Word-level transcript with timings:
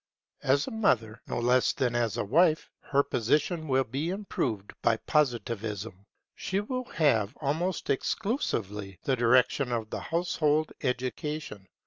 As 0.41 0.65
a 0.65 0.71
mother, 0.71 1.21
no 1.27 1.37
less 1.37 1.73
than 1.73 1.93
as 1.95 2.17
a 2.17 2.23
wife, 2.23 2.71
her 2.79 3.03
position 3.03 3.67
will 3.67 3.83
be 3.83 4.09
improved 4.09 4.73
by 4.81 4.97
Positivism. 4.97 6.07
She 6.33 6.59
will 6.59 6.85
have, 6.85 7.37
almost 7.39 7.87
exclusively, 7.91 8.97
the 9.03 9.15
direction 9.15 9.71
of 9.71 9.93
household 9.93 10.71
education. 10.81 11.67